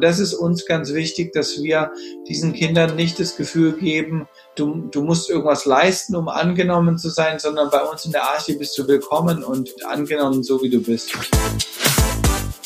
[0.00, 1.92] Das ist uns ganz wichtig, dass wir
[2.28, 7.38] diesen Kindern nicht das Gefühl geben, du, du musst irgendwas leisten, um angenommen zu sein,
[7.38, 11.12] sondern bei uns in der Arche bist du willkommen und angenommen, so wie du bist.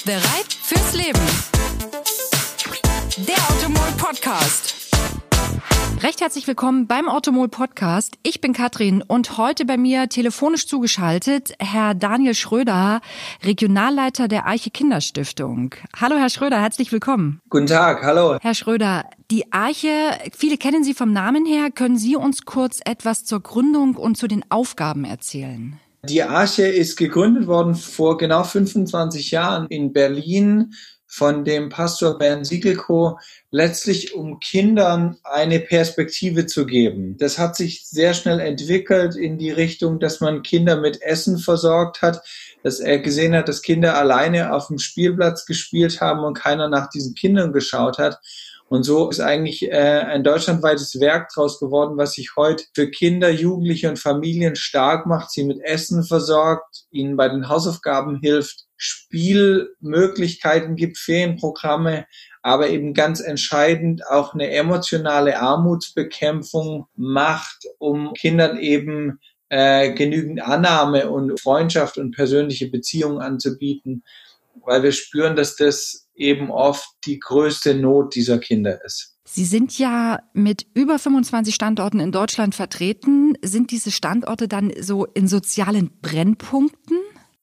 [0.05, 1.21] Bereit fürs Leben.
[3.19, 4.88] Der Automol Podcast.
[6.01, 8.19] Recht herzlich willkommen beim Automol Podcast.
[8.23, 13.01] Ich bin Katrin und heute bei mir telefonisch zugeschaltet Herr Daniel Schröder,
[13.45, 15.75] Regionalleiter der Arche Kinderstiftung.
[16.01, 17.41] Hallo Herr Schröder, herzlich willkommen.
[17.51, 18.39] Guten Tag, hallo.
[18.41, 19.91] Herr Schröder, die Arche,
[20.37, 21.73] viele kennen Sie vom Namen her.
[21.73, 25.81] Können Sie uns kurz etwas zur Gründung und zu den Aufgaben erzählen?
[26.05, 30.75] Die Arche ist gegründet worden vor genau 25 Jahren in Berlin
[31.09, 33.19] von dem Pastor Bernd Siegelko,
[33.51, 37.17] letztlich um Kindern eine Perspektive zu geben.
[37.17, 42.03] Das hat sich sehr schnell entwickelt in die Richtung, dass man Kinder mit Essen versorgt
[42.03, 42.23] hat,
[42.63, 46.91] dass er gesehen hat, dass Kinder alleine auf dem Spielplatz gespielt haben und keiner nach
[46.91, 48.21] diesen Kindern geschaut hat.
[48.69, 53.31] Und so ist eigentlich äh, ein deutschlandweites Werk draus geworden, was sich heute für Kinder,
[53.31, 60.77] Jugendliche und Familien stark macht, sie mit Essen versorgt, ihnen bei den Hausaufgaben hilft, Spielmöglichkeiten
[60.77, 62.07] gibt, Ferienprogramme,
[62.43, 69.19] aber eben ganz entscheidend auch eine emotionale Armutsbekämpfung macht, um Kindern eben
[69.51, 74.05] äh, genügend Annahme und Freundschaft und persönliche Beziehungen anzubieten,
[74.65, 79.17] weil wir spüren, dass das eben oft die größte Not dieser Kinder ist.
[79.25, 83.35] Sie sind ja mit über 25 Standorten in Deutschland vertreten.
[83.43, 86.97] Sind diese Standorte dann so in sozialen Brennpunkten?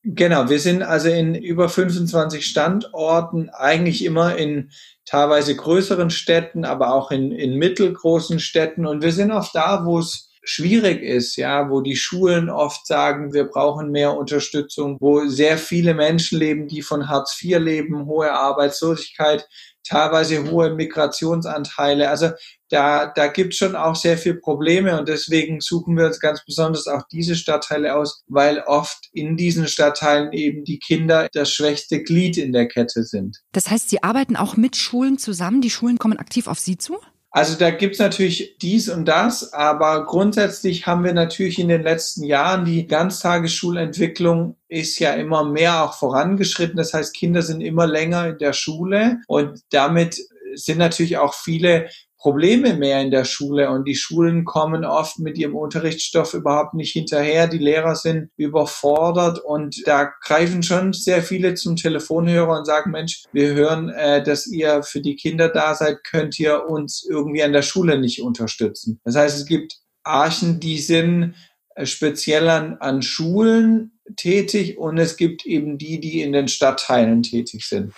[0.07, 4.69] Genau, wir sind also in über 25 Standorten, eigentlich immer in
[5.03, 8.85] teilweise größeren Städten, aber auch in, in mittelgroßen Städten.
[8.85, 13.33] Und wir sind auch da, wo es schwierig ist, ja, wo die Schulen oft sagen,
[13.33, 18.31] wir brauchen mehr Unterstützung, wo sehr viele Menschen leben, die von Hartz IV leben, hohe
[18.31, 19.47] Arbeitslosigkeit,
[19.87, 22.09] teilweise hohe Migrationsanteile.
[22.09, 22.31] Also
[22.69, 26.43] da, da gibt es schon auch sehr viele Probleme und deswegen suchen wir uns ganz
[26.43, 32.03] besonders auch diese Stadtteile aus, weil oft in diesen Stadtteilen eben die Kinder das schwächste
[32.03, 33.37] Glied in der Kette sind.
[33.51, 35.61] Das heißt, Sie arbeiten auch mit Schulen zusammen?
[35.61, 36.97] Die Schulen kommen aktiv auf Sie zu?
[37.35, 42.23] Also da gibt's natürlich dies und das, aber grundsätzlich haben wir natürlich in den letzten
[42.23, 46.77] Jahren die Ganztagesschulentwicklung ist ja immer mehr auch vorangeschritten.
[46.77, 50.17] Das heißt, Kinder sind immer länger in der Schule und damit
[50.53, 51.89] sind natürlich auch viele
[52.25, 56.91] Probleme mehr in der Schule und die Schulen kommen oft mit ihrem Unterrichtsstoff überhaupt nicht
[56.91, 57.45] hinterher.
[57.45, 63.25] Die Lehrer sind überfordert und da greifen schon sehr viele zum Telefonhörer und sagen, Mensch,
[63.31, 67.53] wir hören, äh, dass ihr für die Kinder da seid, könnt ihr uns irgendwie an
[67.53, 68.99] der Schule nicht unterstützen.
[69.03, 71.35] Das heißt, es gibt Archen, die sind
[71.83, 77.67] speziell an, an Schulen tätig und es gibt eben die, die in den Stadtteilen tätig
[77.67, 77.91] sind.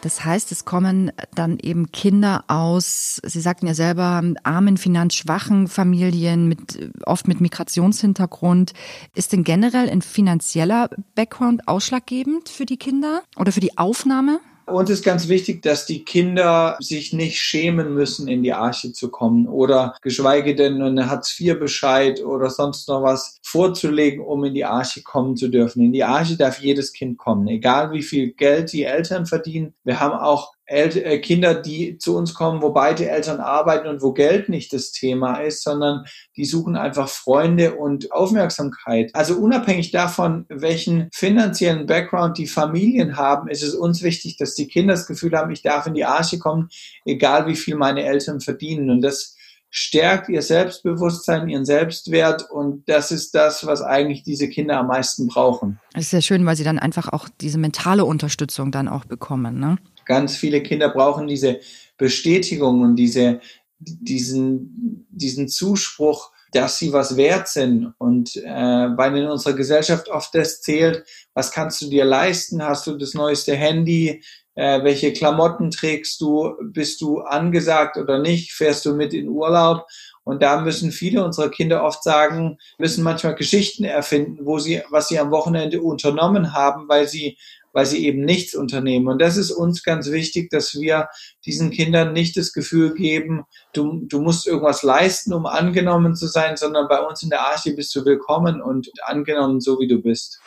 [0.00, 6.48] Das heißt, es kommen dann eben Kinder aus, Sie sagten ja selber, armen, finanzschwachen Familien,
[6.48, 8.72] mit, oft mit Migrationshintergrund.
[9.14, 14.40] Ist denn generell ein finanzieller Background ausschlaggebend für die Kinder oder für die Aufnahme?
[14.66, 19.10] Uns ist ganz wichtig, dass die Kinder sich nicht schämen müssen, in die Arche zu
[19.10, 25.02] kommen oder geschweige denn einen Hartz-IV-Bescheid oder sonst noch was vorzulegen, um in die Arche
[25.02, 25.82] kommen zu dürfen.
[25.82, 29.74] In die Arche darf jedes Kind kommen, egal wie viel Geld die Eltern verdienen.
[29.84, 34.00] Wir haben auch El äh, Kinder, die zu uns kommen, wo beide Eltern arbeiten und
[34.00, 36.06] wo Geld nicht das Thema ist, sondern
[36.36, 39.10] die suchen einfach Freunde und Aufmerksamkeit.
[39.14, 44.66] Also unabhängig davon, welchen finanziellen Background die Familien haben, ist es uns wichtig, dass die
[44.66, 46.70] Kinder das Gefühl haben, ich darf in die Arche kommen,
[47.04, 48.88] egal wie viel meine Eltern verdienen.
[48.88, 49.36] Und das
[49.68, 55.26] stärkt ihr Selbstbewusstsein, ihren Selbstwert und das ist das, was eigentlich diese Kinder am meisten
[55.28, 55.80] brauchen.
[55.94, 59.58] Das ist sehr schön, weil sie dann einfach auch diese mentale Unterstützung dann auch bekommen.
[59.58, 59.78] Ne?
[60.04, 61.60] Ganz viele Kinder brauchen diese
[61.96, 63.40] Bestätigung und diese,
[63.78, 67.94] diesen, diesen Zuspruch, dass sie was wert sind.
[67.98, 71.04] Und äh, weil in unserer Gesellschaft oft das zählt,
[71.34, 72.62] was kannst du dir leisten?
[72.62, 74.22] Hast du das neueste Handy?
[74.54, 76.54] Äh, welche Klamotten trägst du?
[76.62, 78.52] Bist du angesagt oder nicht?
[78.52, 79.86] Fährst du mit in Urlaub?
[80.24, 85.08] Und da müssen viele unserer Kinder oft sagen, müssen manchmal Geschichten erfinden, wo sie, was
[85.08, 87.38] sie am Wochenende unternommen haben, weil sie
[87.72, 89.08] weil sie eben nichts unternehmen.
[89.08, 91.08] Und das ist uns ganz wichtig, dass wir
[91.44, 96.56] diesen Kindern nicht das Gefühl geben, du, du musst irgendwas leisten, um angenommen zu sein,
[96.56, 100.40] sondern bei uns in der Arche bist du willkommen und angenommen, so wie du bist.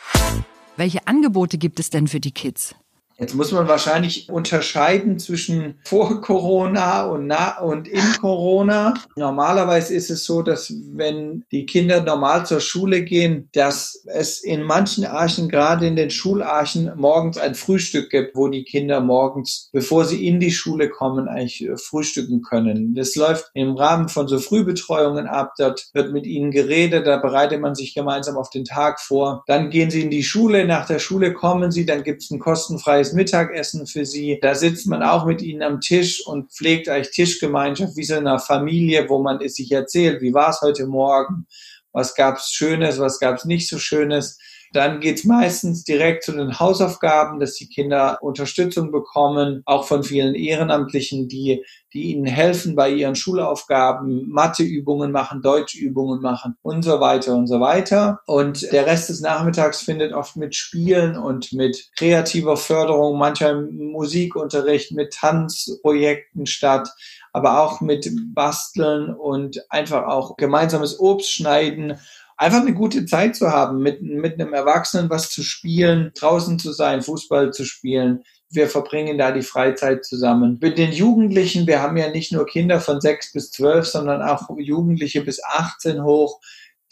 [0.76, 2.74] Welche Angebote gibt es denn für die Kids?
[3.18, 8.92] Jetzt muss man wahrscheinlich unterscheiden zwischen vor Corona und, na und in Corona.
[9.16, 14.62] Normalerweise ist es so, dass wenn die Kinder normal zur Schule gehen, dass es in
[14.62, 20.04] manchen Archen, gerade in den Schularchen, morgens ein Frühstück gibt, wo die Kinder morgens, bevor
[20.04, 22.94] sie in die Schule kommen, eigentlich äh, frühstücken können.
[22.94, 25.54] Das läuft im Rahmen von so Frühbetreuungen ab.
[25.56, 29.42] Dort wird mit ihnen geredet, da bereitet man sich gemeinsam auf den Tag vor.
[29.46, 32.40] Dann gehen sie in die Schule, nach der Schule kommen sie, dann gibt es ein
[32.40, 34.38] kostenfreies kleines Mittagessen für sie.
[34.40, 38.38] Da sitzt man auch mit ihnen am Tisch und pflegt eigentlich Tischgemeinschaft wie so eine
[38.38, 41.46] Familie, wo man es sich erzählt, wie war es heute Morgen,
[41.92, 44.38] was gab es Schönes, was gab es nicht so Schönes.
[44.76, 50.02] Dann geht es meistens direkt zu den Hausaufgaben, dass die Kinder Unterstützung bekommen, auch von
[50.02, 51.64] vielen Ehrenamtlichen, die,
[51.94, 57.58] die ihnen helfen bei ihren Schulaufgaben, Matheübungen machen, Deutschübungen machen und so weiter und so
[57.58, 58.20] weiter.
[58.26, 64.92] Und der Rest des Nachmittags findet oft mit Spielen und mit kreativer Förderung, mancher Musikunterricht,
[64.92, 66.90] mit Tanzprojekten statt
[67.32, 71.98] aber auch mit Basteln und einfach auch gemeinsames Obst schneiden
[72.36, 76.72] einfach eine gute Zeit zu haben, mit, mit einem Erwachsenen was zu spielen, draußen zu
[76.72, 78.22] sein, Fußball zu spielen.
[78.50, 80.58] Wir verbringen da die Freizeit zusammen.
[80.60, 84.48] Mit den Jugendlichen, wir haben ja nicht nur Kinder von sechs bis zwölf, sondern auch
[84.58, 86.40] Jugendliche bis 18 hoch.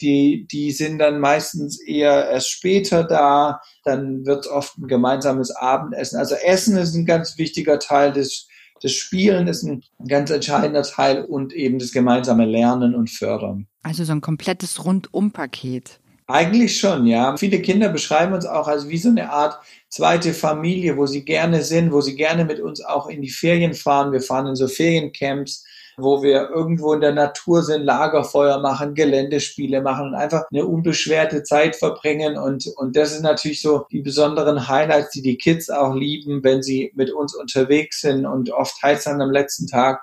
[0.01, 3.61] Die, die sind dann meistens eher erst später da.
[3.83, 6.19] Dann wird oft ein gemeinsames Abendessen.
[6.19, 8.47] Also Essen ist ein ganz wichtiger Teil des,
[8.81, 13.67] das Spielen ist ein ganz entscheidender Teil und eben das gemeinsame Lernen und Fördern.
[13.83, 15.99] Also so ein komplettes Rundumpaket.
[16.27, 17.37] Eigentlich schon, ja.
[17.37, 21.61] Viele Kinder beschreiben uns auch als wie so eine Art zweite Familie, wo sie gerne
[21.61, 24.11] sind, wo sie gerne mit uns auch in die Ferien fahren.
[24.11, 25.63] Wir fahren in so Feriencamps
[25.97, 31.43] wo wir irgendwo in der Natur sind, Lagerfeuer machen, Geländespiele machen und einfach eine unbeschwerte
[31.43, 32.37] Zeit verbringen.
[32.37, 36.61] Und, und das ist natürlich so die besonderen Highlights, die die Kids auch lieben, wenn
[36.63, 38.25] sie mit uns unterwegs sind.
[38.25, 40.01] Und oft heißt dann am letzten Tag,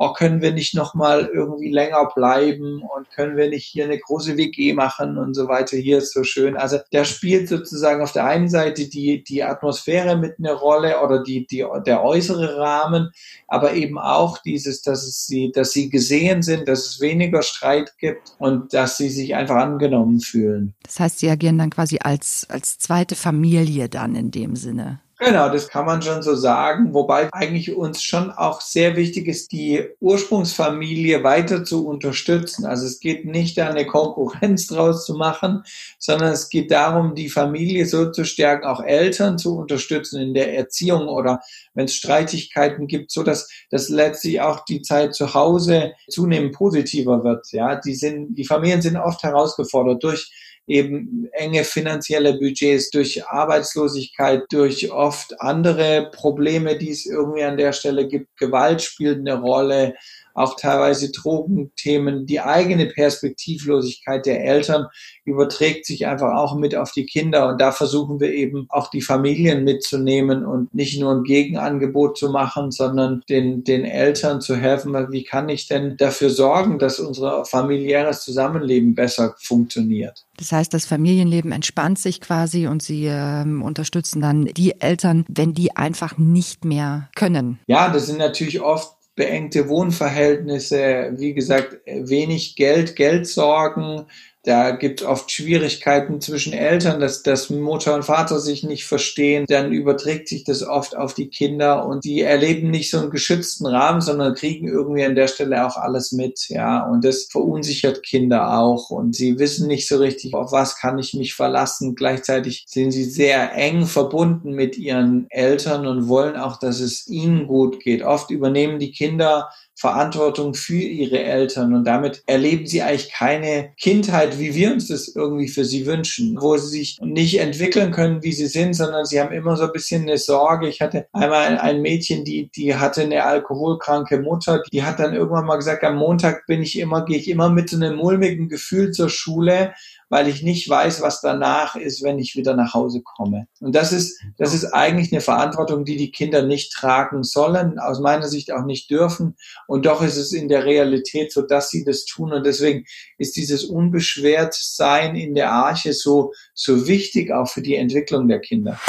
[0.00, 4.36] oh, können wir nicht nochmal irgendwie länger bleiben und können wir nicht hier eine große
[4.36, 5.76] WG machen und so weiter.
[5.76, 6.56] Hier ist so schön.
[6.56, 11.24] Also da spielt sozusagen auf der einen Seite die, die Atmosphäre mit eine Rolle oder
[11.24, 13.10] die, die, der äußere Rahmen,
[13.48, 17.98] aber eben auch dieses, dass es sie, dass sie gesehen sind, dass es weniger Streit
[17.98, 20.74] gibt und dass sie sich einfach angenommen fühlen.
[20.84, 25.00] Das heißt, sie agieren dann quasi als, als zweite Familie dann in dem Sinne.
[25.20, 29.50] Genau, das kann man schon so sagen, wobei eigentlich uns schon auch sehr wichtig ist,
[29.50, 32.64] die Ursprungsfamilie weiter zu unterstützen.
[32.64, 35.64] Also es geht nicht da eine Konkurrenz draus zu machen,
[35.98, 40.54] sondern es geht darum, die Familie so zu stärken, auch Eltern zu unterstützen in der
[40.56, 41.40] Erziehung oder
[41.74, 47.24] wenn es Streitigkeiten gibt, so dass, dass letztlich auch die Zeit zu Hause zunehmend positiver
[47.24, 47.50] wird.
[47.50, 50.30] Ja, die sind, die Familien sind oft herausgefordert durch
[50.68, 57.72] eben enge finanzielle Budgets, durch Arbeitslosigkeit, durch oft andere Probleme, die es irgendwie an der
[57.72, 58.36] Stelle gibt.
[58.36, 59.94] Gewalt spielt eine Rolle,
[60.38, 62.26] auch teilweise Drogenthemen.
[62.26, 64.86] Die eigene Perspektivlosigkeit der Eltern
[65.24, 67.48] überträgt sich einfach auch mit auf die Kinder.
[67.48, 72.30] Und da versuchen wir eben auch die Familien mitzunehmen und nicht nur ein Gegenangebot zu
[72.30, 74.94] machen, sondern den, den Eltern zu helfen.
[75.10, 80.24] Wie kann ich denn dafür sorgen, dass unser familiäres Zusammenleben besser funktioniert?
[80.36, 85.52] Das heißt, das Familienleben entspannt sich quasi und Sie ähm, unterstützen dann die Eltern, wenn
[85.52, 87.58] die einfach nicht mehr können.
[87.66, 94.06] Ja, das sind natürlich oft beengte Wohnverhältnisse, wie gesagt, wenig Geld, Geldsorgen,
[94.44, 99.44] da gibt es oft Schwierigkeiten zwischen Eltern, dass, dass Mutter und Vater sich nicht verstehen.
[99.48, 103.66] Dann überträgt sich das oft auf die Kinder und die erleben nicht so einen geschützten
[103.66, 106.48] Rahmen, sondern kriegen irgendwie an der Stelle auch alles mit.
[106.48, 110.98] Ja, und das verunsichert Kinder auch und sie wissen nicht so richtig, auf was kann
[110.98, 111.96] ich mich verlassen.
[111.96, 117.48] Gleichzeitig sind sie sehr eng verbunden mit ihren Eltern und wollen auch, dass es ihnen
[117.48, 118.02] gut geht.
[118.02, 121.72] Oft übernehmen die Kinder Verantwortung für ihre Eltern.
[121.72, 126.36] Und damit erleben sie eigentlich keine Kindheit, wie wir uns das irgendwie für sie wünschen,
[126.40, 129.72] wo sie sich nicht entwickeln können, wie sie sind, sondern sie haben immer so ein
[129.72, 130.68] bisschen eine Sorge.
[130.68, 135.46] Ich hatte einmal ein Mädchen, die, die hatte eine alkoholkranke Mutter, die hat dann irgendwann
[135.46, 139.08] mal gesagt, am Montag bin ich immer, gehe ich immer mit einem mulmigen Gefühl zur
[139.08, 139.74] Schule,
[140.08, 143.46] weil ich nicht weiß, was danach ist, wenn ich wieder nach Hause komme.
[143.60, 148.00] Und das ist, das ist eigentlich eine Verantwortung, die die Kinder nicht tragen sollen, aus
[148.00, 149.36] meiner Sicht auch nicht dürfen.
[149.66, 152.32] Und doch ist es in der Realität so, dass sie das tun.
[152.32, 152.84] Und deswegen
[153.18, 158.80] ist dieses Unbeschwertsein in der Arche so, so wichtig auch für die Entwicklung der Kinder.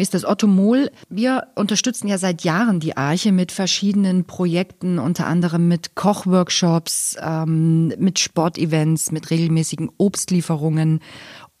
[0.00, 0.90] Mir ist das Otto Mohl.
[1.10, 7.88] Wir unterstützen ja seit Jahren die Arche mit verschiedenen Projekten, unter anderem mit Kochworkshops, ähm,
[7.98, 11.00] mit Sportevents, mit regelmäßigen Obstlieferungen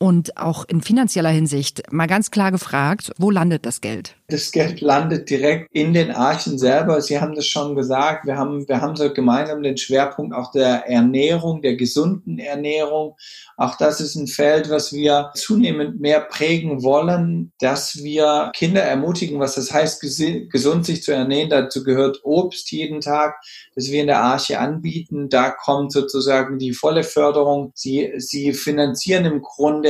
[0.02, 4.16] Und auch in finanzieller Hinsicht, mal ganz klar gefragt, wo landet das Geld?
[4.28, 7.02] Das Geld landet direkt in den Archen selber.
[7.02, 8.24] Sie haben das schon gesagt.
[8.24, 13.16] Wir haben, wir haben so gemeinsam den Schwerpunkt auch der Ernährung, der gesunden Ernährung.
[13.58, 19.38] Auch das ist ein Feld, was wir zunehmend mehr prägen wollen, dass wir Kinder ermutigen,
[19.38, 21.50] was das heißt, gesund sich zu ernähren.
[21.50, 23.34] Dazu gehört Obst jeden Tag,
[23.74, 25.28] das wir in der Arche anbieten.
[25.28, 27.72] Da kommt sozusagen die volle Förderung.
[27.74, 29.89] Sie, sie finanzieren im Grunde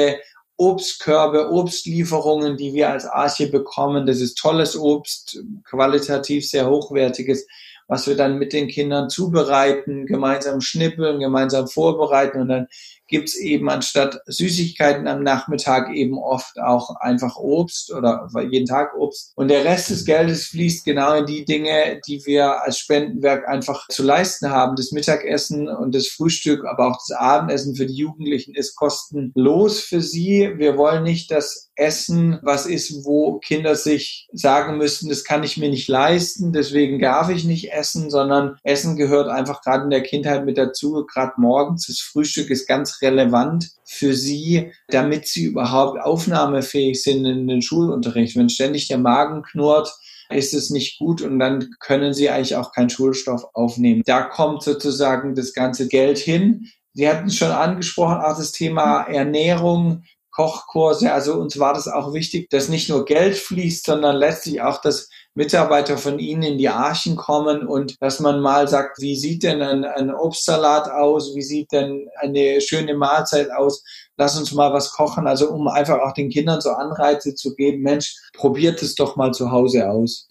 [0.56, 4.06] Obstkörbe, Obstlieferungen, die wir als Arche bekommen.
[4.06, 7.46] Das ist tolles Obst, qualitativ sehr hochwertiges,
[7.88, 12.66] was wir dann mit den Kindern zubereiten, gemeinsam schnippeln, gemeinsam vorbereiten und dann
[13.10, 19.32] gibt's eben anstatt Süßigkeiten am Nachmittag eben oft auch einfach Obst oder jeden Tag Obst.
[19.34, 23.86] Und der Rest des Geldes fließt genau in die Dinge, die wir als Spendenwerk einfach
[23.88, 24.76] zu leisten haben.
[24.76, 30.00] Das Mittagessen und das Frühstück, aber auch das Abendessen für die Jugendlichen ist kostenlos für
[30.00, 30.52] sie.
[30.56, 35.56] Wir wollen nicht, dass Essen was ist, wo Kinder sich sagen müssen, das kann ich
[35.56, 40.02] mir nicht leisten, deswegen darf ich nicht essen, sondern Essen gehört einfach gerade in der
[40.02, 41.06] Kindheit mit dazu.
[41.06, 47.48] Gerade morgens das Frühstück ist ganz relevant für sie, damit sie überhaupt aufnahmefähig sind in
[47.48, 48.36] den Schulunterricht.
[48.36, 49.92] Wenn ständig der Magen knurrt,
[50.30, 54.02] ist es nicht gut und dann können sie eigentlich auch keinen Schulstoff aufnehmen.
[54.06, 56.68] Da kommt sozusagen das ganze Geld hin.
[56.94, 61.12] Sie hatten schon angesprochen, auch das Thema Ernährung, Kochkurse.
[61.12, 65.10] Also uns war das auch wichtig, dass nicht nur Geld fließt, sondern letztlich auch, dass
[65.34, 69.62] Mitarbeiter von Ihnen in die Archen kommen und dass man mal sagt, wie sieht denn
[69.62, 71.34] ein, ein Obstsalat aus?
[71.34, 73.84] Wie sieht denn eine schöne Mahlzeit aus?
[74.16, 75.26] Lass uns mal was kochen.
[75.26, 79.32] Also um einfach auch den Kindern so Anreize zu geben, Mensch, probiert es doch mal
[79.32, 80.29] zu Hause aus.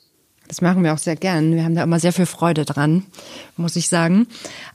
[0.49, 1.55] Das machen wir auch sehr gern.
[1.55, 3.05] Wir haben da immer sehr viel Freude dran,
[3.55, 4.27] muss ich sagen.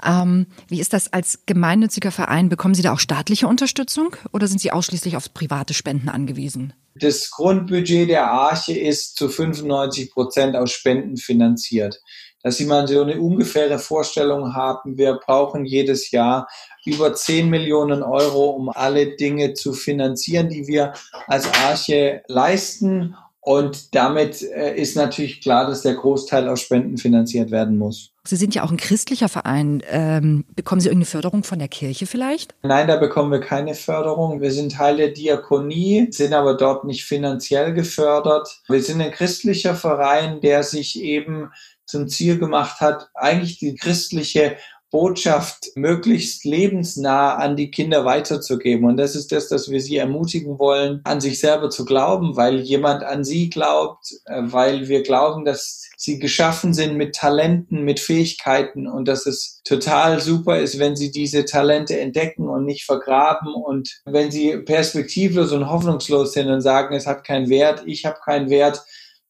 [0.07, 2.49] Ähm, wie ist das als gemeinnütziger Verein?
[2.49, 6.75] Bekommen Sie da auch staatliche Unterstützung oder sind Sie ausschließlich auf private Spenden angewiesen?
[6.95, 12.01] Das Grundbudget der Arche ist zu 95 Prozent aus Spenden finanziert.
[12.45, 16.47] Dass Sie mal so eine ungefähre Vorstellung haben, wir brauchen jedes Jahr
[16.85, 20.93] über 10 Millionen Euro, um alle Dinge zu finanzieren, die wir
[21.27, 27.51] als Arche leisten und damit äh, ist natürlich klar, dass der Großteil aus Spenden finanziert
[27.51, 28.11] werden muss.
[28.27, 29.83] Sie sind ja auch ein christlicher Verein.
[29.91, 32.55] Ähm, bekommen Sie irgendeine Förderung von der Kirche vielleicht?
[32.63, 34.41] Nein, da bekommen wir keine Förderung.
[34.41, 38.49] Wir sind Teil der Diakonie, sind aber dort nicht finanziell gefördert.
[38.67, 41.51] Wir sind ein christlicher Verein, der sich eben
[41.85, 44.57] zum Ziel gemacht hat, eigentlich die christliche
[44.95, 48.87] Botschaft möglichst lebensnah an die Kinder weiterzugeben.
[48.87, 52.61] Und das ist das, dass wir sie ermutigen wollen, an sich selber zu glauben, weil
[52.61, 57.99] jemand an sie glaubt, äh, weil wir glauben, dass sie geschaffen sind mit Talenten, mit
[57.99, 63.53] Fähigkeiten und dass es total super ist, wenn sie diese Talente entdecken und nicht vergraben
[63.53, 68.19] und wenn sie perspektivlos und hoffnungslos sind und sagen, es hat keinen Wert, ich habe
[68.25, 68.85] keinen Wert,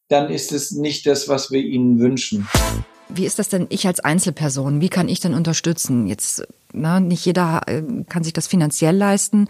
[0.09, 2.47] dann ist es nicht das, was wir ihnen wünschen.
[3.07, 4.81] Wie ist das denn ich als Einzelperson?
[4.81, 6.07] Wie kann ich denn unterstützen?
[6.07, 9.47] Jetzt, na, nicht jeder äh, kann sich das finanziell leisten.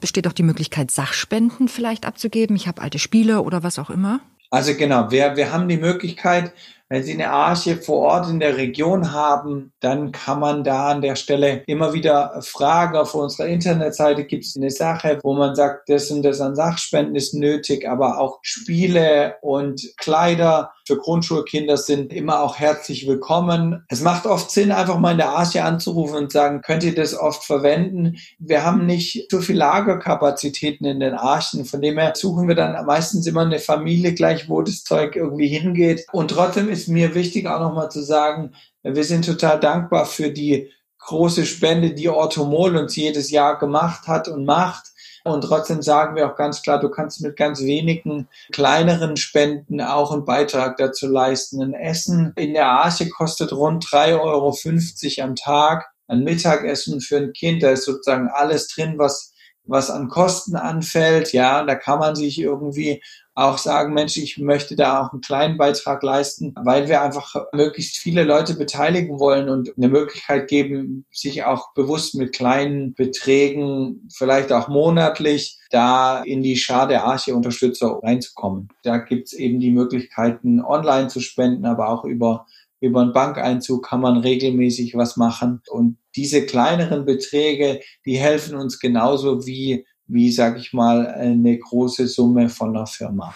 [0.00, 2.54] Besteht auch die Möglichkeit, Sachspenden vielleicht abzugeben?
[2.56, 4.20] Ich habe alte Spiele oder was auch immer?
[4.50, 6.52] Also genau, wir, wir haben die Möglichkeit,
[6.92, 11.00] wenn Sie eine Arche vor Ort in der Region haben, dann kann man da an
[11.00, 12.98] der Stelle immer wieder fragen.
[12.98, 17.16] Auf unserer Internetseite gibt es eine Sache, wo man sagt, das und das an Sachspenden
[17.16, 23.84] ist nötig, aber auch Spiele und Kleider für Grundschulkinder sind immer auch herzlich willkommen.
[23.88, 27.14] Es macht oft Sinn, einfach mal in der Arche anzurufen und sagen, könnt ihr das
[27.14, 28.16] oft verwenden?
[28.38, 32.84] Wir haben nicht so viel Lagerkapazitäten in den Archen, von dem her suchen wir dann
[32.84, 36.06] meistens immer eine Familie gleich, wo das Zeug irgendwie hingeht.
[36.12, 40.70] Und trotzdem ist mir wichtig auch nochmal zu sagen, wir sind total dankbar für die
[40.98, 44.91] große Spende, die Orthomol uns jedes Jahr gemacht hat und macht.
[45.24, 50.12] Und trotzdem sagen wir auch ganz klar, du kannst mit ganz wenigen kleineren Spenden auch
[50.12, 51.62] einen Beitrag dazu leisten.
[51.62, 55.90] Ein Essen in der Arche kostet rund 3,50 Euro am Tag.
[56.08, 59.31] Ein Mittagessen für ein Kind, da ist sozusagen alles drin, was
[59.64, 63.02] was an Kosten anfällt, ja, da kann man sich irgendwie
[63.34, 67.96] auch sagen, Mensch, ich möchte da auch einen kleinen Beitrag leisten, weil wir einfach möglichst
[67.96, 74.52] viele Leute beteiligen wollen und eine Möglichkeit geben, sich auch bewusst mit kleinen Beträgen, vielleicht
[74.52, 78.68] auch monatlich, da in die Schar der Arche-Unterstützer reinzukommen.
[78.82, 82.46] Da gibt's eben die Möglichkeiten, online zu spenden, aber auch über
[82.82, 85.62] über einen Bankeinzug kann man regelmäßig was machen.
[85.70, 92.06] Und diese kleineren Beträge, die helfen uns genauso wie wie, sag ich mal, eine große
[92.06, 93.34] Summe von einer Firma.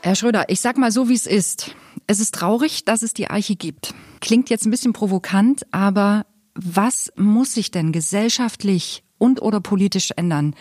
[0.00, 1.74] Herr Schröder, ich sag mal so, wie es ist.
[2.06, 3.94] Es ist traurig, dass es die Eiche gibt.
[4.20, 6.24] Klingt jetzt ein bisschen provokant, aber
[6.54, 10.54] was muss sich denn gesellschaftlich und oder politisch ändern,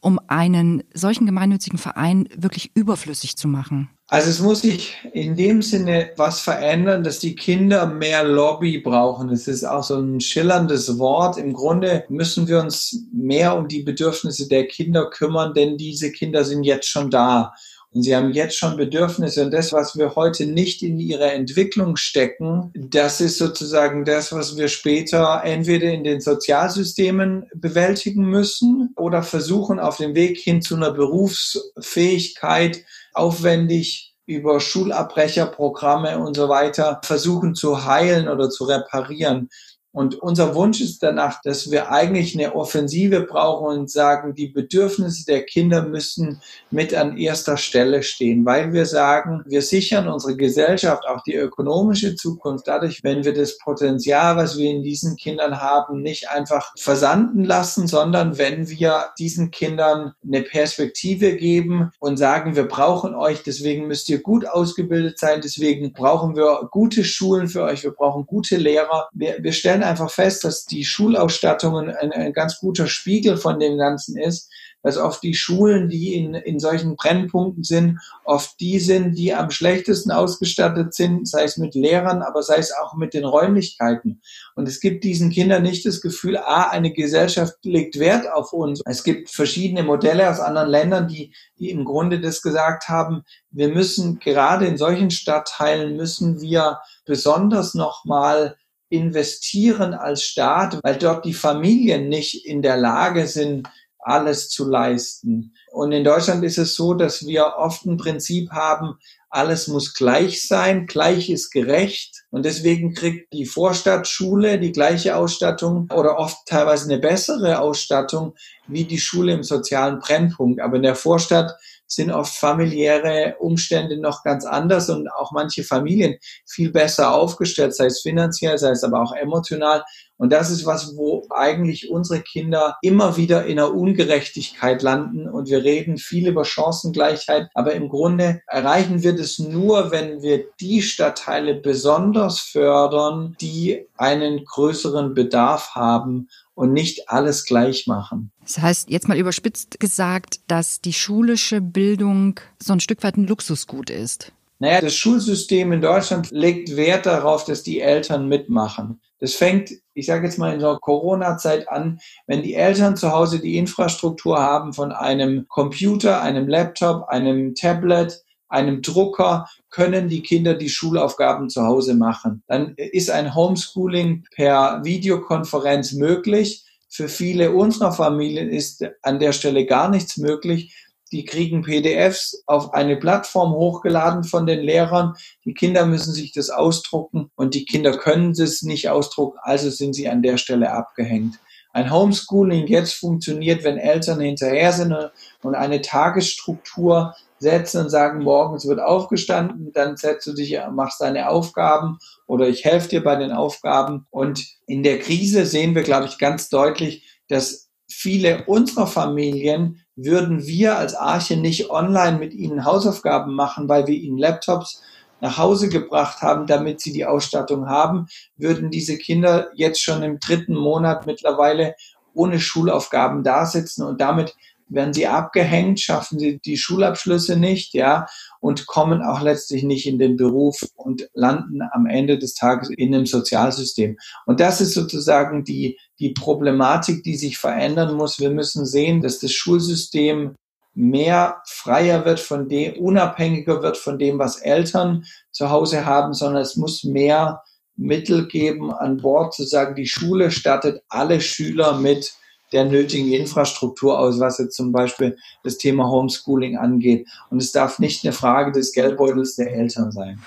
[0.00, 3.90] um einen solchen gemeinnützigen Verein wirklich überflüssig zu machen?
[4.08, 9.30] Also es muss sich in dem Sinne was verändern, dass die Kinder mehr Lobby brauchen.
[9.30, 11.38] Es ist auch so ein schillerndes Wort.
[11.38, 16.44] Im Grunde müssen wir uns mehr um die Bedürfnisse der Kinder kümmern, denn diese Kinder
[16.44, 17.54] sind jetzt schon da.
[17.94, 21.96] Und sie haben jetzt schon Bedürfnisse und das, was wir heute nicht in ihre Entwicklung
[21.96, 29.22] stecken, das ist sozusagen das, was wir später entweder in den Sozialsystemen bewältigen müssen oder
[29.22, 37.54] versuchen auf dem Weg hin zu einer Berufsfähigkeit aufwendig über Schulabbrecherprogramme und so weiter versuchen
[37.54, 39.50] zu heilen oder zu reparieren.
[39.94, 45.24] Und unser Wunsch ist danach, dass wir eigentlich eine Offensive brauchen und sagen, die Bedürfnisse
[45.24, 46.40] der Kinder müssen
[46.72, 52.16] mit an erster Stelle stehen, weil wir sagen, wir sichern unsere Gesellschaft, auch die ökonomische
[52.16, 57.44] Zukunft dadurch, wenn wir das Potenzial, was wir in diesen Kindern haben, nicht einfach versanden
[57.44, 63.86] lassen, sondern wenn wir diesen Kindern eine Perspektive geben und sagen, wir brauchen euch, deswegen
[63.86, 68.56] müsst ihr gut ausgebildet sein, deswegen brauchen wir gute Schulen für euch, wir brauchen gute
[68.56, 69.08] Lehrer.
[69.12, 73.78] Wir, wir stellen einfach fest, dass die Schulausstattung ein, ein ganz guter Spiegel von dem
[73.78, 74.50] Ganzen ist,
[74.84, 79.50] dass oft die Schulen, die in, in solchen Brennpunkten sind, oft die sind, die am
[79.50, 84.20] schlechtesten ausgestattet sind, sei es mit Lehrern, aber sei es auch mit den Räumlichkeiten.
[84.54, 88.82] Und es gibt diesen Kindern nicht das Gefühl, ah, eine Gesellschaft legt Wert auf uns.
[88.84, 93.68] Es gibt verschiedene Modelle aus anderen Ländern, die, die im Grunde das gesagt haben, wir
[93.68, 98.56] müssen gerade in solchen Stadtteilen müssen wir besonders nochmal
[98.94, 105.54] investieren als Staat, weil dort die Familien nicht in der Lage sind, alles zu leisten.
[105.72, 108.98] Und in Deutschland ist es so, dass wir oft ein Prinzip haben,
[109.34, 112.24] alles muss gleich sein, gleich ist gerecht.
[112.30, 118.34] Und deswegen kriegt die Vorstadtschule die gleiche Ausstattung oder oft teilweise eine bessere Ausstattung
[118.68, 120.60] wie die Schule im sozialen Brennpunkt.
[120.60, 121.50] Aber in der Vorstadt
[121.86, 127.86] sind oft familiäre Umstände noch ganz anders und auch manche Familien viel besser aufgestellt, sei
[127.86, 129.84] es finanziell, sei es aber auch emotional.
[130.16, 135.28] Und das ist was, wo eigentlich unsere Kinder immer wieder in einer Ungerechtigkeit landen.
[135.28, 140.44] Und wir reden viel über Chancengleichheit, aber im Grunde erreichen wir das nur, wenn wir
[140.60, 148.30] die Stadtteile besonders fördern, die einen größeren Bedarf haben und nicht alles gleich machen.
[148.44, 153.26] Das heißt, jetzt mal überspitzt gesagt, dass die schulische Bildung so ein Stück weit ein
[153.26, 154.32] Luxusgut ist.
[154.58, 159.00] Naja, das Schulsystem in Deutschland legt Wert darauf, dass die Eltern mitmachen.
[159.18, 163.40] Das fängt, ich sage jetzt mal in der Corona-Zeit an, wenn die Eltern zu Hause
[163.40, 170.54] die Infrastruktur haben von einem Computer, einem Laptop, einem Tablet, einem Drucker, können die Kinder
[170.54, 172.42] die Schulaufgaben zu Hause machen.
[172.46, 176.63] Dann ist ein Homeschooling per Videokonferenz möglich.
[176.94, 180.76] Für viele unserer Familien ist an der Stelle gar nichts möglich.
[181.10, 185.14] Die kriegen PDFs auf eine Plattform hochgeladen von den Lehrern.
[185.44, 189.94] Die Kinder müssen sich das ausdrucken und die Kinder können es nicht ausdrucken, also sind
[189.94, 191.40] sie an der Stelle abgehängt.
[191.72, 194.94] Ein Homeschooling jetzt funktioniert, wenn Eltern hinterher sind
[195.42, 201.28] und eine Tagesstruktur setzen und sagen, morgens wird aufgestanden, dann setzt du dich, machst deine
[201.28, 204.06] Aufgaben oder ich helfe dir bei den Aufgaben.
[204.10, 210.44] Und in der Krise sehen wir, glaube ich, ganz deutlich, dass viele unserer Familien würden
[210.44, 214.82] wir als Arche nicht online mit ihnen Hausaufgaben machen, weil wir ihnen Laptops
[215.20, 220.18] nach Hause gebracht haben, damit sie die Ausstattung haben, würden diese Kinder jetzt schon im
[220.18, 221.76] dritten Monat mittlerweile
[222.14, 224.34] ohne Schulaufgaben da sitzen und damit
[224.68, 228.06] werden sie abgehängt, schaffen sie die Schulabschlüsse nicht, ja,
[228.40, 232.94] und kommen auch letztlich nicht in den Beruf und landen am Ende des Tages in
[232.94, 233.96] einem Sozialsystem.
[234.26, 238.20] Und das ist sozusagen die, die Problematik, die sich verändern muss.
[238.20, 240.34] Wir müssen sehen, dass das Schulsystem
[240.74, 246.42] mehr freier wird von dem, unabhängiger wird von dem, was Eltern zu Hause haben, sondern
[246.42, 247.42] es muss mehr
[247.76, 252.14] Mittel geben an Bord, zu sagen, die Schule stattet alle Schüler mit
[252.54, 257.06] der nötigen Infrastruktur aus, was jetzt zum Beispiel das Thema Homeschooling angeht.
[257.30, 260.20] Und es darf nicht eine Frage des Geldbeutels der Eltern sein.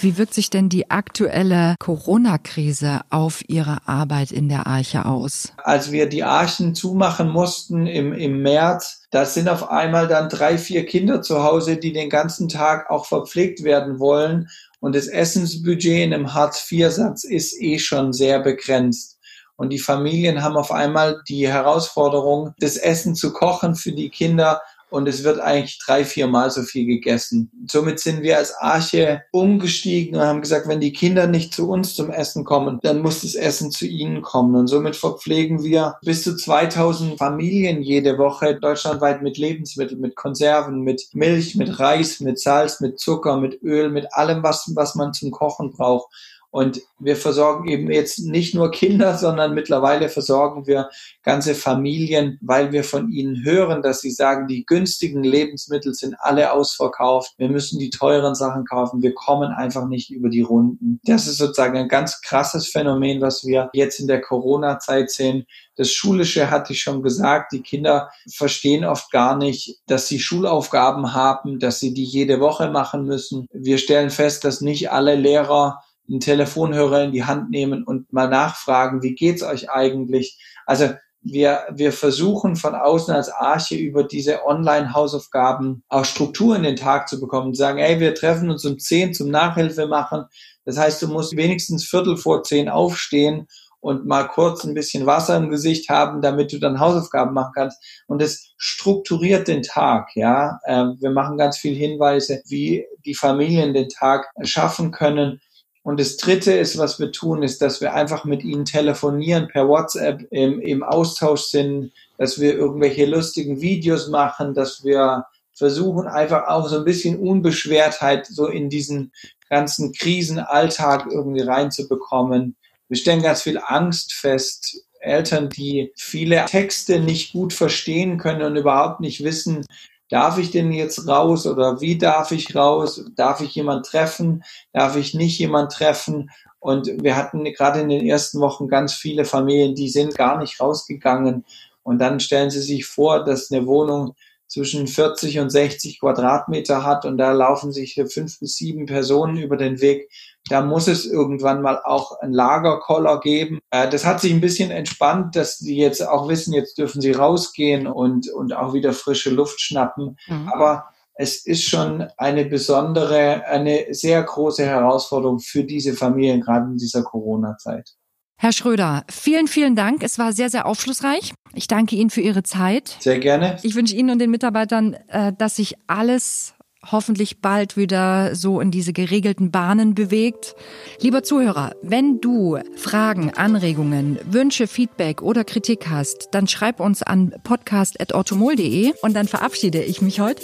[0.00, 5.52] Wie wirkt sich denn die aktuelle Corona-Krise auf Ihre Arbeit in der Arche aus?
[5.56, 10.58] Als wir die Archen zumachen mussten im, im März, da sind auf einmal dann drei,
[10.58, 14.48] vier Kinder zu Hause, die den ganzen Tag auch verpflegt werden wollen.
[14.80, 19.13] Und das Essensbudget in einem Hartz-IV-Satz ist eh schon sehr begrenzt.
[19.56, 24.60] Und die Familien haben auf einmal die Herausforderung, das Essen zu kochen für die Kinder
[24.94, 27.50] und es wird eigentlich drei, vier Mal so viel gegessen.
[27.68, 31.96] Somit sind wir als Arche umgestiegen und haben gesagt, wenn die Kinder nicht zu uns
[31.96, 34.54] zum Essen kommen, dann muss das Essen zu ihnen kommen.
[34.54, 40.82] Und somit verpflegen wir bis zu 2000 Familien jede Woche deutschlandweit mit Lebensmitteln, mit Konserven,
[40.82, 45.12] mit Milch, mit Reis, mit Salz, mit Zucker, mit Öl, mit allem, was, was man
[45.12, 46.06] zum Kochen braucht.
[46.54, 50.88] Und wir versorgen eben jetzt nicht nur Kinder, sondern mittlerweile versorgen wir
[51.24, 56.52] ganze Familien, weil wir von ihnen hören, dass sie sagen, die günstigen Lebensmittel sind alle
[56.52, 57.34] ausverkauft.
[57.38, 59.02] Wir müssen die teuren Sachen kaufen.
[59.02, 61.00] Wir kommen einfach nicht über die Runden.
[61.02, 65.46] Das ist sozusagen ein ganz krasses Phänomen, was wir jetzt in der Corona-Zeit sehen.
[65.74, 67.50] Das Schulische hatte ich schon gesagt.
[67.50, 72.70] Die Kinder verstehen oft gar nicht, dass sie Schulaufgaben haben, dass sie die jede Woche
[72.70, 73.48] machen müssen.
[73.52, 78.28] Wir stellen fest, dass nicht alle Lehrer einen Telefonhörer in die Hand nehmen und mal
[78.28, 80.38] nachfragen, wie geht's euch eigentlich?
[80.66, 80.90] Also
[81.24, 87.08] wir, wir versuchen von außen als Arche über diese Online-Hausaufgaben auch Struktur in den Tag
[87.08, 90.26] zu bekommen und sagen, ey, wir treffen uns um zehn zum Nachhilfe machen.
[90.66, 93.46] Das heißt, du musst wenigstens Viertel vor zehn aufstehen
[93.80, 97.82] und mal kurz ein bisschen Wasser im Gesicht haben, damit du dann Hausaufgaben machen kannst.
[98.06, 100.58] Und es strukturiert den Tag, ja.
[100.66, 105.40] Ähm, wir machen ganz viel Hinweise, wie die Familien den Tag schaffen können,
[105.84, 109.68] und das Dritte ist, was wir tun, ist, dass wir einfach mit ihnen telefonieren, per
[109.68, 116.48] WhatsApp im, im Austausch sind, dass wir irgendwelche lustigen Videos machen, dass wir versuchen einfach
[116.48, 119.12] auch so ein bisschen Unbeschwertheit so in diesen
[119.50, 122.56] ganzen Krisenalltag irgendwie reinzubekommen.
[122.88, 124.86] Wir stellen ganz viel Angst fest.
[125.00, 129.66] Eltern, die viele Texte nicht gut verstehen können und überhaupt nicht wissen,
[130.14, 133.04] darf ich denn jetzt raus oder wie darf ich raus?
[133.16, 134.44] Darf ich jemand treffen?
[134.72, 136.30] Darf ich nicht jemand treffen?
[136.60, 140.60] Und wir hatten gerade in den ersten Wochen ganz viele Familien, die sind gar nicht
[140.60, 141.44] rausgegangen.
[141.82, 144.14] Und dann stellen Sie sich vor, dass eine Wohnung
[144.46, 149.56] zwischen 40 und 60 Quadratmeter hat und da laufen sich fünf bis sieben Personen über
[149.56, 150.08] den Weg.
[150.48, 153.60] Da muss es irgendwann mal auch ein Lagerkoller geben.
[153.70, 157.12] Äh, das hat sich ein bisschen entspannt, dass die jetzt auch wissen, jetzt dürfen sie
[157.12, 160.16] rausgehen und, und auch wieder frische Luft schnappen.
[160.28, 160.48] Mhm.
[160.48, 166.76] Aber es ist schon eine besondere, eine sehr große Herausforderung für diese Familien, gerade in
[166.76, 167.94] dieser Corona-Zeit.
[168.36, 170.02] Herr Schröder, vielen, vielen Dank.
[170.02, 171.32] Es war sehr, sehr aufschlussreich.
[171.54, 172.96] Ich danke Ihnen für Ihre Zeit.
[172.98, 173.58] Sehr gerne.
[173.62, 176.53] Ich wünsche Ihnen und den Mitarbeitern, äh, dass sich alles
[176.90, 180.54] hoffentlich bald wieder so in diese geregelten Bahnen bewegt.
[181.00, 187.34] Lieber Zuhörer, wenn du Fragen, Anregungen, Wünsche, Feedback oder Kritik hast, dann schreib uns an
[187.44, 190.42] podcast.ortomol.de und dann verabschiede ich mich heute.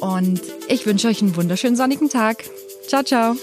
[0.00, 2.44] Und ich wünsche euch einen wunderschönen sonnigen Tag.
[2.86, 3.36] Ciao, ciao.